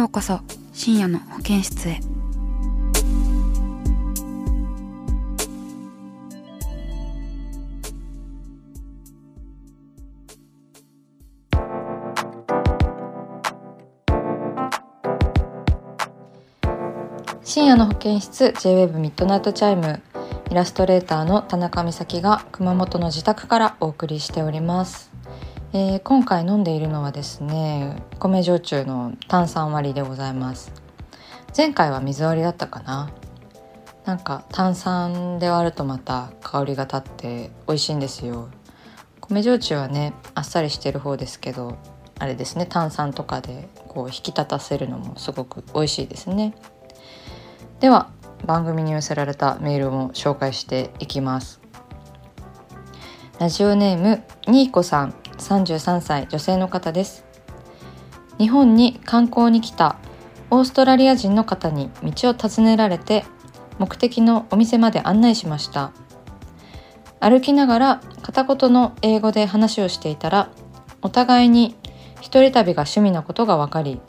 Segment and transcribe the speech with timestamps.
[0.00, 0.40] ようこそ
[0.72, 2.00] 深夜の保健室へ。
[17.44, 20.00] 深夜の保健室 J-WAVE ミッドナイトチャイム
[20.50, 25.09] イラストレーターの田中美咲が熊本の自宅からお送りしております、
[25.72, 30.72] えー今回飲んでいるのはですね米焼酎の炭酸割りでございます。
[31.56, 33.12] 前回は水割りだったかな。
[34.04, 38.48] なんか炭酸で割るとまた香りが立って美味しいんですよ。
[39.20, 41.78] 米焼酎はねあっさりしてる方ですけど
[42.18, 46.52] あれですね炭酸とかでこう引き立たせるのもすごく美味しいですね。
[47.78, 48.10] では
[48.44, 51.60] 番組に寄せられたメールも紹介していきます。
[53.38, 55.19] ラジオネームにーこさん。
[55.40, 57.24] 33歳女性の方です。
[58.38, 59.96] 日本に観光に来た
[60.50, 63.24] オーストラリア人の方に道を尋ねられて
[63.78, 65.92] 目的のお店まで案内しました。
[67.20, 70.50] 歩きながら片言の英語で話をしていたら
[71.02, 71.76] お互いに
[72.20, 74.00] 一人旅が趣味なことが分かり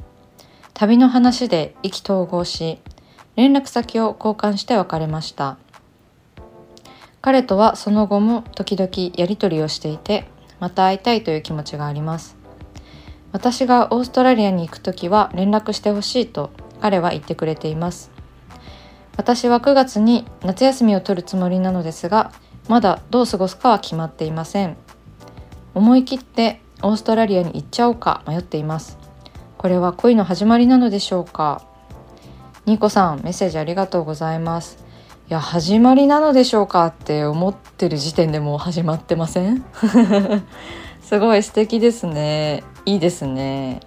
[0.74, 2.80] 旅の話で意気投合し
[3.36, 5.58] 連絡先を交換して別れました。
[7.22, 10.26] 彼とはその後も時々やり取りをしていて
[10.62, 12.38] また会いたいという気持ちがあります。
[13.34, 18.12] 私がオーストラリアに行く時は連絡してほしいと彼は言ってくれています。
[19.18, 22.32] 私は9月に夏休みを取るつもりなのですが
[22.70, 24.78] まだどう過ごすかは決まっていません。
[25.74, 28.98] 思い切ってオーストラリアに行っちゃおうか迷っています。
[29.58, 31.64] これは恋の始まりなのでしょうか。
[32.66, 34.91] ニコさんメッセージありがとうございます。
[35.34, 39.64] や始まりなのでしょうかって思ってる時点でもう始まってません？
[41.02, 42.64] すごい素敵ですね。
[42.86, 43.80] いいですね。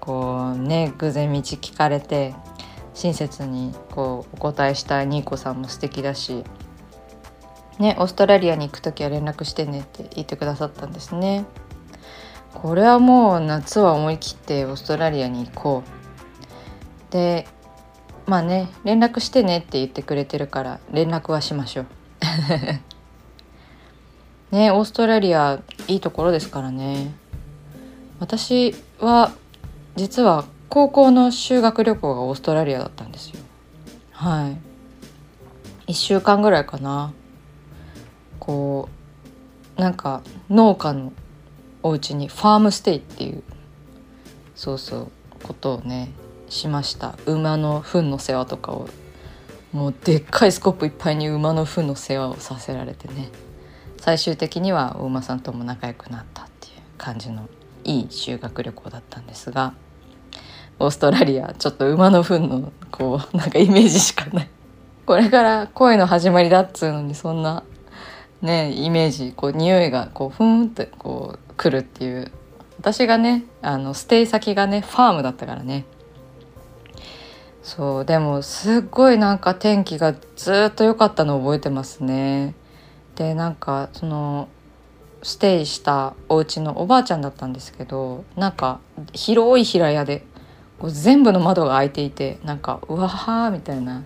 [0.00, 2.34] こうね偶然道聞かれて
[2.94, 6.44] 親切にこうお答えしたニーコさんも素敵だし
[7.80, 11.44] ねオーストラリアに行く時は連絡してねって言ってくださったんですね。
[12.54, 15.82] これはもう夏は思い切ってオーストラリアに行こ
[17.10, 17.12] う。
[17.12, 17.48] で
[18.26, 21.86] まあね連絡してねって言ってくれてるから連絡はしましょう。
[24.54, 27.14] ねオーストラリアいいところですからね。
[28.18, 29.32] 私は
[29.94, 33.40] 実は高校の修学旅行がオーストラリアだったんですよ。
[34.12, 34.48] は
[35.86, 35.92] い。
[35.92, 37.12] 1週間ぐらいかな。
[38.40, 38.88] こ
[39.76, 41.12] うなんか農家の
[41.82, 43.42] お家にファームステイっていう
[44.54, 45.10] そうそう
[45.42, 46.10] ことをね
[46.48, 47.16] しました。
[47.26, 48.88] 馬の糞の世話とかを。
[49.72, 53.28] もうでっかいスコップいっぱいに馬の糞の世話をさせられてね。
[53.98, 57.48] 最終的にはお馬さんとも仲良くなったっていう感じの
[57.84, 59.74] いい修学旅行だったんですが
[60.78, 64.48] オーストラリアちょっと馬の糞のこうなんかイメージしかない。
[65.04, 67.64] これから恋の始まりだっつうのにそんな
[68.42, 72.30] ねイメージこう匂いがこうふーんってこう来るっていう。
[72.78, 75.86] 私がねあのステイ先がねファームだったからね。
[77.66, 82.54] そうでもすっごいなんか天気がずっと良かったのを覚えてますね。
[83.16, 84.48] でなんかその
[85.24, 88.78] ステイしたお家のおばあちゃんだったんですけどなんか
[89.14, 90.24] 広い平屋で
[90.78, 94.04] こう全部の窓が開いていてなんかうわはーみたいな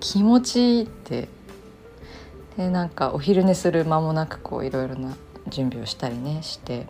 [0.00, 1.28] 気持ちいいって。
[2.56, 5.14] でなんかお昼寝する間もなくこういろいろな
[5.48, 6.86] 準備をしたりねして。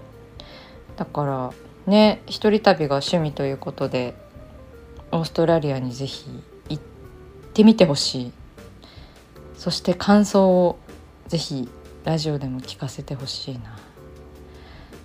[0.96, 1.52] だから
[1.90, 4.14] ね一人旅が趣味ということで
[5.12, 6.26] オーストラリアにぜひ
[6.68, 6.82] 行っ
[7.52, 8.32] てみてほしい。
[9.56, 10.78] そして感想を
[11.28, 11.68] ぜひ
[12.04, 13.78] ラジオでも聞かせてほしいな。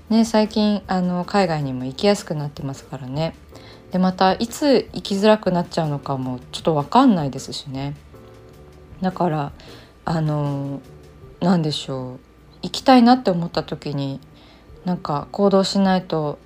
[0.09, 3.35] ね最近あの海外にも行きやすくなってますからね。
[3.91, 7.95] でまたいつ生きづらくなっちゃうのかもちょっと分かんないですしね。
[9.01, 9.51] だから
[10.05, 10.81] あの
[11.41, 12.19] 何でしょう。
[12.63, 14.19] 行きたいなって思った時に
[14.85, 16.39] なんか行動しないと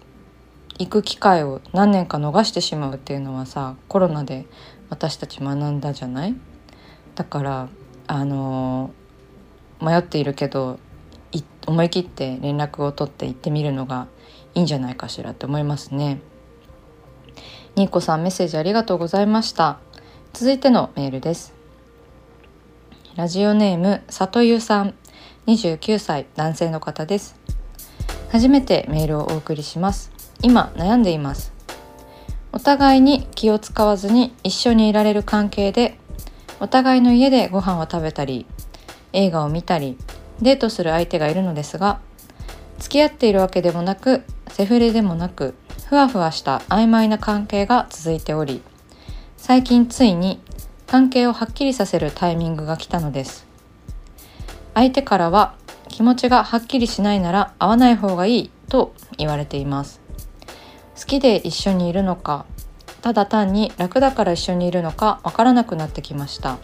[0.80, 4.46] 行く機会を何年か逃してしまうっていうのはさコロナで
[4.90, 6.36] 私たち学んだじゃない？
[7.16, 7.70] だから
[8.08, 8.92] あの
[9.82, 10.80] 迷っているけど
[11.68, 14.08] 思い切って連絡を取って行ってみるのが
[14.56, 16.20] いいんじゃないかしらって思いますね。
[17.76, 19.80] ニーコさんメッセージありがとうございました。
[20.34, 21.54] 続いてのメールです。
[23.16, 24.96] ラジオネーム里湯さん
[25.46, 27.36] 29歳男性の方です
[28.32, 30.11] 初めてメールをお送りします
[30.42, 31.54] 今悩んでいます。
[32.54, 35.98] お互いに気を使わずに一緒にいられる関係で
[36.60, 38.46] お互いの家でご飯を食べたり
[39.14, 39.98] 映画を見たり
[40.42, 42.02] デートする相手がいるのですが
[42.78, 45.56] 付き合っているわけでもなくセフレでもなく
[45.88, 48.62] ふわふわした曖昧な関係が続いており
[49.38, 50.42] 最近ついに
[50.88, 53.48] 関係をはっきりさせるタイミングが来たのです。
[54.74, 55.56] 相手からは
[55.88, 60.01] 気持ちがはっきりしないなら会わない方がいいと言われています。
[61.02, 62.46] 好きで一緒にいるのか
[63.02, 66.60] ただ単に楽だから一緒にいるのかわからなくなってきました。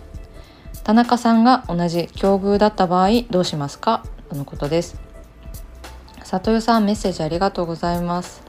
[0.84, 4.06] 田中さんが同じ境遇だった場合どうしますか？
[4.30, 5.02] とのことです。
[6.24, 8.44] 里代さんメッセージありがとうございます。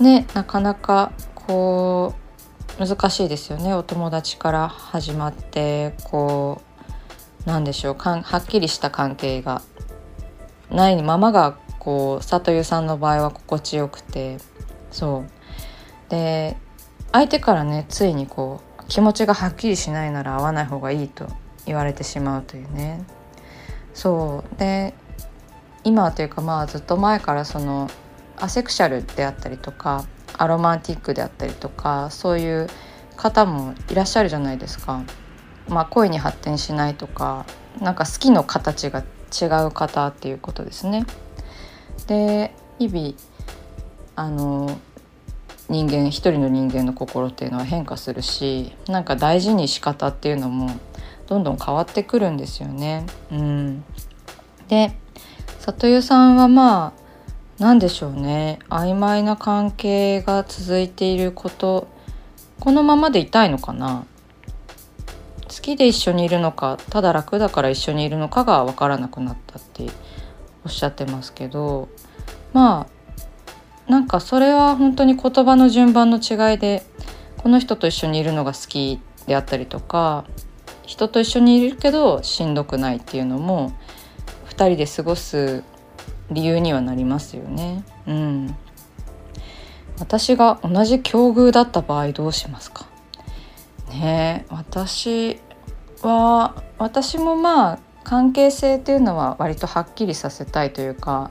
[0.00, 2.14] ねなかなかこ
[2.80, 3.72] う難しいですよね。
[3.74, 6.60] お友達から始まってこ
[7.46, 7.94] う何でしょう。
[7.94, 9.62] かんはっきりした関係が。
[10.68, 14.38] ないままがこう里湯さんの場合は心地よくて。
[14.92, 16.56] そうで
[17.10, 21.26] 相手からねついにこう気持ちがはっきりしないなら会わない方がいいと
[21.66, 23.04] 言われてしまうというね
[23.94, 24.94] そうで
[25.84, 27.90] 今というかまあずっと前からその
[28.36, 30.06] アセクシャルであったりとか
[30.38, 32.68] アロマンティックであったりとかそういう
[33.16, 35.02] 方もいらっしゃるじゃないですか。
[35.68, 37.46] まあ、恋に発展しないとか
[37.80, 41.06] なんか好きの形が違う方っていうことですね。
[42.08, 43.14] で日々
[44.16, 44.78] あの
[45.68, 50.70] 人間一人の人間の心っていうのは変化するしなんか大事に仕方っていうのも
[51.26, 53.06] どんどん変わってくるんですよね。
[53.30, 53.84] うん、
[54.68, 54.94] で
[55.60, 57.02] 里湯さんはまあ
[57.58, 58.58] 何でしょうね。
[58.68, 61.88] 曖昧な関係が続いていること
[62.60, 64.04] このままでいたいのかな。
[65.48, 69.86] 好きで一緒にいるのかただ楽だから一緒にいるのかが分からなくなったって
[70.64, 71.88] おっしゃってますけど
[72.54, 73.01] まあ
[73.88, 76.82] なんかそれは本当に言葉の順番の違いで
[77.38, 80.24] この人と一緒にいるのが好きであったりとか
[80.84, 83.72] 人と一緒にいるけどしんどくないっていうのも
[84.48, 85.64] 2人で過ごす
[86.30, 87.84] 理由にはなりますよね。
[88.06, 88.56] うん、
[89.98, 92.86] 私が同じ境遇だった場合どうしますか？
[93.90, 95.40] ね私
[96.02, 101.30] は私もまあ関係性っていうのは割とはっきりさせたいというか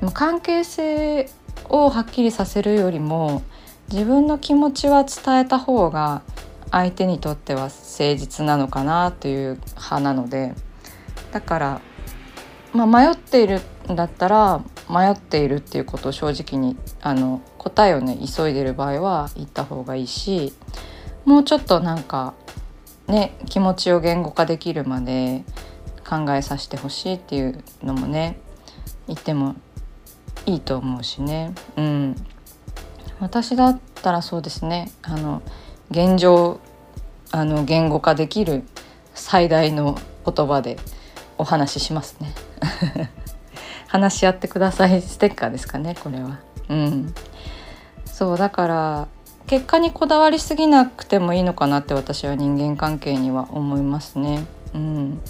[0.00, 1.30] でも関係性
[1.68, 3.42] をはっきりさせるよりも
[3.90, 6.22] 自分の気持ちは伝えた方が
[6.70, 10.54] 相手にとっては誠実なのかなという派なので
[11.30, 11.80] だから、
[12.72, 13.60] まあ、迷っている
[13.90, 20.52] んだったら迷っているっていうことを正直にあの答えをね急いでる場合は言った方がいいし
[21.24, 22.34] もうちょっとなんか
[23.06, 25.44] ね気持ちを言語化できるまで
[26.08, 28.38] 考えさせてほしいっていうのもね
[29.06, 29.56] 言っても
[30.46, 31.54] いいと思うしね。
[31.76, 32.16] うん、
[33.20, 35.42] 私だったらそうですねあの
[35.90, 36.60] 現状
[37.30, 38.64] あの言語化できる
[39.14, 40.76] 最大の言葉で
[41.38, 42.34] お話ししますね。
[43.88, 46.38] 話し合ってくださいステッカーですかねこれは。
[46.68, 47.14] うん、
[48.04, 49.08] そうだから
[49.46, 54.46] 結果にこだわりすぎなくてもいいのかなって私は人間関係には思いますね。
[54.74, 55.20] うん、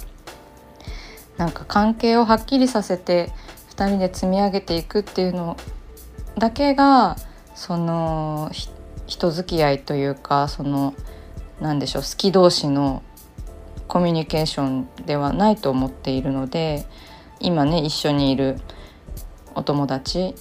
[1.37, 3.31] なんか関係をはっきりさせて
[3.75, 5.57] 2人で積み上げていくっていうの
[6.37, 7.17] だけが
[7.55, 8.51] その
[9.07, 10.93] 人付き合いというかその
[11.59, 13.01] 何でしょう好き同士の
[13.87, 16.85] コミュニケーションではないと思っているので
[17.39, 18.59] 今ね一緒にいる
[19.55, 20.35] お友達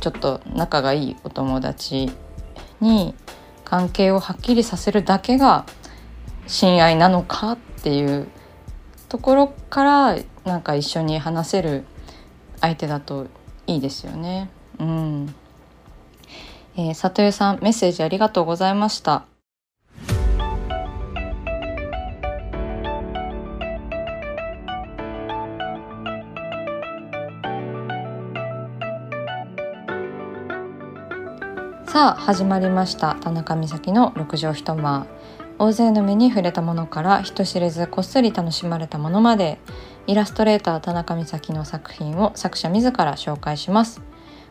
[0.00, 2.10] ちょっと仲がいいお友達
[2.80, 3.14] に
[3.64, 5.64] 関係をはっきりさせるだけが
[6.46, 8.28] 親愛なのかっていう
[9.08, 11.84] ところからなんか一緒に話せる
[12.64, 13.26] 相手だと
[13.66, 14.48] いいですよね。
[14.80, 15.34] うん。
[16.76, 19.26] えー、里江さんメッセージありがとうございました。
[31.86, 35.06] さあ始まりました田中美咲の六畳一間
[35.60, 39.60] 大勢の目に触れたものから人知れずこっそり楽しまれたものまで
[40.06, 44.02] イラストレーター田中美咲の作品を作者自ら紹介します。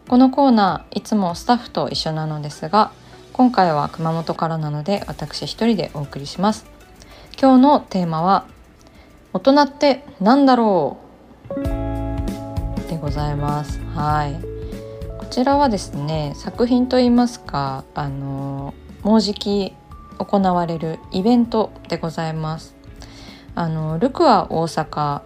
[0.09, 2.91] このコーナーいつもスタッフと一緒なのですが
[3.31, 6.65] 今回は熊本からなので私一人でお送りします。
[7.39, 8.45] 今日のテーマは
[9.31, 10.97] 大人って何だろ
[11.49, 11.61] う？
[12.89, 13.79] でございます。
[13.95, 14.39] はい。
[15.17, 19.73] こちらはですね作品といいますかあのもうじき
[20.17, 22.75] 行われるイベントでございます。
[23.55, 25.21] あのルクア大阪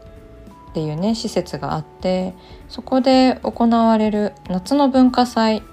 [0.77, 2.35] っていうね施設があって
[2.69, 5.63] そこで行われる夏の文化祭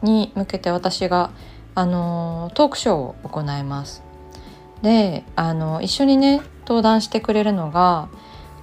[0.00, 1.32] に向けて私が
[1.74, 4.04] あのトークショーを行います。
[4.82, 8.08] であの一緒にね登壇してくれるのが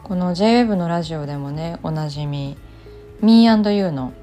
[0.04, 2.56] この JWEB のラジオでもねおなじみ
[3.22, 4.14] Me&You の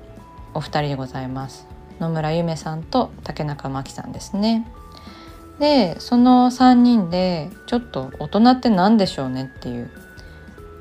[0.55, 1.67] お二人でございます。
[2.01, 4.67] 野村ゆめさんと竹中真紀さんですね。
[5.59, 9.91] でその3人でちょっと大人って何でしょうねっていう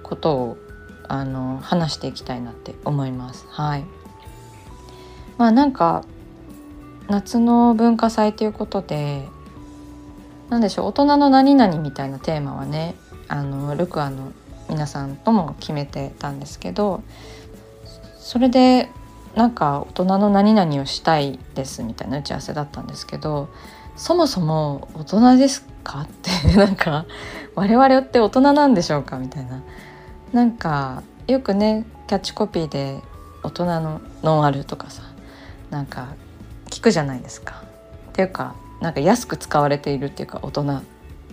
[0.07, 0.57] ことを
[1.07, 3.45] あの話していきたいなって思います。
[3.49, 3.85] はい。
[5.37, 6.03] まあなんか
[7.07, 9.27] 夏の文化祭ということで
[10.49, 12.95] 何でしょう大人の何々みたいなテーマはね
[13.27, 14.31] あのルクアの
[14.69, 17.03] 皆さんとも決めてたんですけど
[18.19, 18.89] それで
[19.35, 23.49] なんか大人の何々をしたいですみたいな打ち合わせだったんですけど
[23.95, 27.05] そもそも大人ですかって なんか
[27.55, 29.61] 我々って大人なんでしょうかみたいな
[30.33, 33.01] なんかよくねキャッチコピーで
[33.43, 35.03] 「大人のノンアル」とかさ
[35.69, 36.07] なんか
[36.69, 37.63] 聞くじゃないですか。
[38.09, 40.83] っていうかなんか安く使われているっていうか大人っ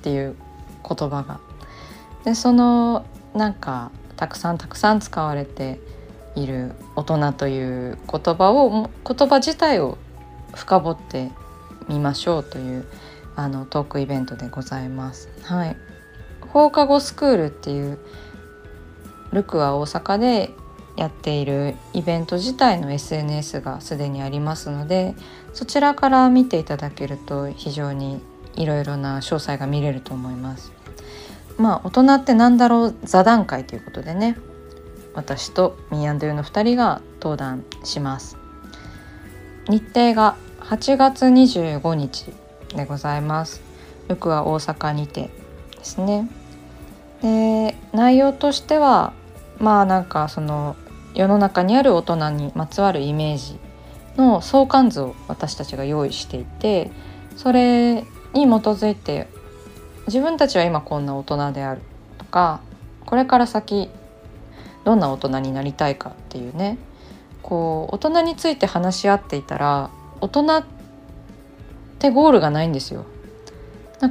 [0.02, 0.36] ていう
[0.88, 1.40] 言葉が。
[2.24, 5.80] でそのなんかたくさんたくさん使われて
[6.36, 9.98] いる大人という言葉を言葉自体を
[10.54, 11.30] 深掘って
[11.88, 12.86] みましょうという
[13.36, 15.28] あのトークイベントでございます。
[15.42, 15.76] はい、
[16.50, 17.98] 放課後スクールっていう
[19.34, 20.54] ルクは大阪で
[20.96, 25.14] やっているイベント自体の SNS がすでにありますので
[25.52, 28.22] そちらから見ていただけると非常に
[28.54, 30.72] いろいろな詳細が見れると思います。
[31.58, 34.36] まあ大人ってなんだろう座談会ということでね
[35.14, 38.36] 私とミーアンドゥの2人が登壇します。
[39.68, 42.32] 日程が8月25日
[42.74, 43.62] でございます。
[44.08, 45.30] ルクは大阪にて
[45.76, 46.28] ですね。
[47.22, 49.12] で内容としては
[49.58, 50.76] まあなんかその
[51.14, 53.58] 世の中にある大人にまつわるイメージ
[54.16, 56.90] の相関図を私たちが用意していて
[57.36, 59.28] それに基づいて
[60.06, 61.80] 自分たちは今こんな大人である
[62.18, 62.60] とか
[63.06, 63.90] これから先
[64.84, 66.78] どんな大人になりたいかっていうね
[67.42, 70.64] こう大人について話し合っていたら大人っ
[71.98, 73.04] てゴールがないんですよ。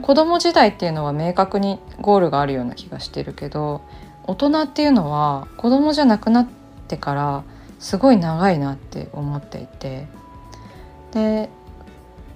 [0.02, 3.82] 子供時代っていうのは明確にゴールがあるような気がしてるけど
[4.26, 6.48] 大人っていうのは子供じゃなくなっ
[6.88, 7.44] てから
[7.80, 10.08] すごい長いなって思っていて。
[11.12, 11.50] で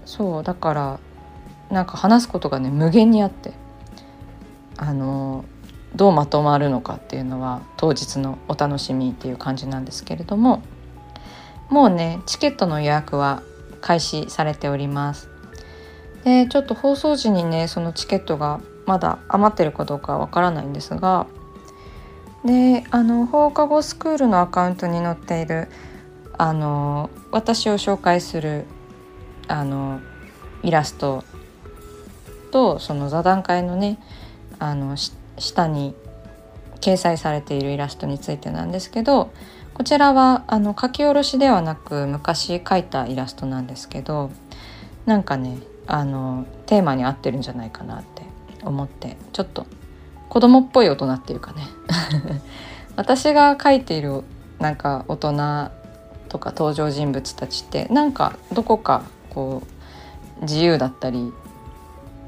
[0.05, 0.99] そうだから
[1.71, 3.53] なんか話すことがね無限にあって。
[4.79, 5.43] あの
[5.95, 10.61] どうまとまるのかっていうのは当日のお楽しみっていう感じなんですけれども。
[11.69, 13.41] もうねチケットの予約は
[13.81, 15.29] 開始されております。
[16.23, 21.27] でちょっと放送時にねそのチケットがまだ余ってるかどうかわからないんですが
[22.45, 25.67] であの放課後スクールのアカウントに載っている
[26.37, 28.65] あの私を紹介する
[29.47, 29.99] あの
[30.63, 31.23] イラスト
[32.51, 33.99] とその座談会のね
[34.59, 34.95] あの
[35.37, 35.95] 下に
[36.79, 39.31] 掲載されているイラストについてなんですけど
[39.73, 44.31] こちらはあの書き下ろしではなく昔描いたイラストなんですけど
[45.05, 48.23] なんかねあのテーマに合ってるんじゃないかなって
[48.63, 49.65] 思ってちょっと
[50.29, 51.67] 子供っぽい大人っていうかね。
[52.95, 54.23] 私が描いている
[54.59, 55.69] なんか大人
[56.29, 59.61] とか登場人物たちってなんかどこかこ
[60.39, 61.31] う自由だったり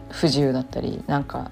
[0.10, 1.50] 不自由だったりなんか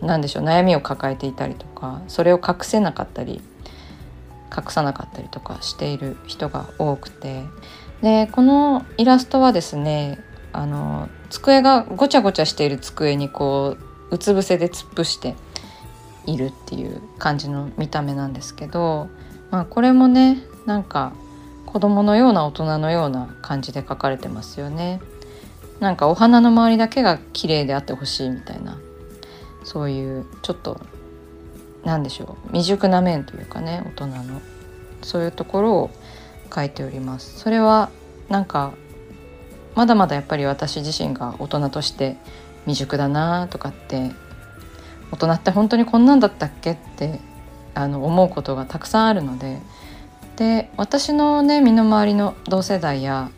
[0.00, 3.40] なんでしょう悩みを抱えていたりとかそれを隠せなかったり
[4.54, 7.44] 隠さなかったりとかしている人が多くて。
[8.02, 10.18] でこのイラストはですね
[10.52, 15.34] あの机がごちゃごちゃしている机にこううつ伏せで突っ伏して
[16.26, 19.08] いるっていう感じの見た目なんですけど、
[19.50, 21.12] まあ、これもねなんか
[21.64, 25.00] 子供のような大人のような感じで描かれてますよね。
[25.80, 28.78] なんかお花の周りだけが綺麗であってほしいみたいな
[29.62, 30.80] そういうちょっと
[31.84, 34.40] 何でしょう未熟な面というかね大人の
[35.02, 35.90] そういうところを
[36.54, 37.38] 書いております。
[37.38, 37.90] それは
[38.28, 38.72] なんか
[39.74, 42.16] まだまだやっぱり私自身が大人として
[42.66, 44.12] 未熟だなとかって
[45.10, 47.20] 大人って本当にこんなんだったっけって
[47.74, 49.58] あの思うことがたくさんあるので
[50.36, 53.30] で私のね身の回りの同世代や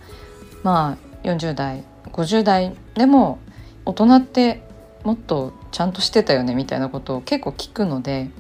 [0.63, 3.39] まあ40代50代でも
[3.85, 4.63] 大人って
[5.05, 8.31] もっとちゃんとしてたよねみたいなことを結構聞くので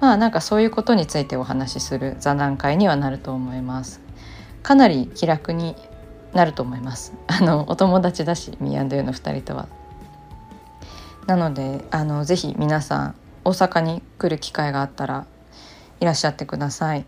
[0.00, 4.00] まあなんかそういうことについてお話しする座談会にはなると思います。
[4.62, 5.76] かなり気楽に
[6.32, 7.12] なると思います。
[7.26, 9.68] あのお友達だしミーユの2人とは。
[11.30, 15.26] なのであのぜひ皆さん大阪に来る機会があったら
[16.00, 17.06] いらっしゃってください。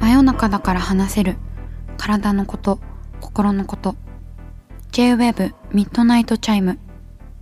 [0.00, 1.36] 真夜中だから話せる。
[1.98, 2.80] 体のこと
[3.20, 3.94] 心のこと。
[4.92, 6.78] J-WAVE ミッドナイトチャイム